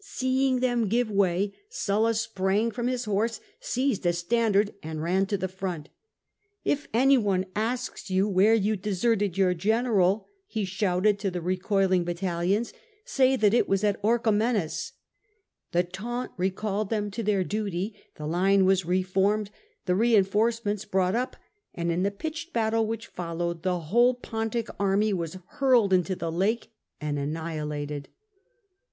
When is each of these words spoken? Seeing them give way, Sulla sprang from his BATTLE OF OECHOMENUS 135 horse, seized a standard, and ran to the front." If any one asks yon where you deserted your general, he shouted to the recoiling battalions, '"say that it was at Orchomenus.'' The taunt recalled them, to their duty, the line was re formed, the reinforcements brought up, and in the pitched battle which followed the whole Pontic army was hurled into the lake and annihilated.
Seeing 0.00 0.60
them 0.60 0.86
give 0.86 1.10
way, 1.10 1.52
Sulla 1.68 2.14
sprang 2.14 2.70
from 2.70 2.86
his 2.86 3.06
BATTLE 3.06 3.12
OF 3.12 3.24
OECHOMENUS 3.24 3.40
135 3.72 3.74
horse, 3.74 3.74
seized 3.74 4.06
a 4.06 4.12
standard, 4.12 4.74
and 4.84 5.02
ran 5.02 5.26
to 5.26 5.36
the 5.36 5.48
front." 5.48 5.88
If 6.74 6.86
any 6.94 7.18
one 7.18 7.46
asks 7.56 8.08
yon 8.08 8.32
where 8.32 8.54
you 8.54 8.76
deserted 8.76 9.36
your 9.36 9.52
general, 9.52 10.28
he 10.46 10.64
shouted 10.64 11.18
to 11.18 11.30
the 11.32 11.40
recoiling 11.40 12.04
battalions, 12.04 12.72
'"say 13.04 13.34
that 13.34 13.52
it 13.52 13.68
was 13.68 13.82
at 13.82 14.00
Orchomenus.'' 14.00 14.92
The 15.72 15.82
taunt 15.82 16.30
recalled 16.36 16.90
them, 16.90 17.10
to 17.10 17.24
their 17.24 17.42
duty, 17.42 17.96
the 18.14 18.28
line 18.28 18.64
was 18.64 18.86
re 18.86 19.02
formed, 19.02 19.50
the 19.86 19.96
reinforcements 19.96 20.84
brought 20.84 21.16
up, 21.16 21.34
and 21.74 21.90
in 21.90 22.04
the 22.04 22.12
pitched 22.12 22.52
battle 22.52 22.86
which 22.86 23.08
followed 23.08 23.64
the 23.64 23.80
whole 23.80 24.14
Pontic 24.14 24.68
army 24.78 25.12
was 25.12 25.38
hurled 25.54 25.92
into 25.92 26.14
the 26.14 26.30
lake 26.30 26.68
and 27.00 27.18
annihilated. 27.18 28.08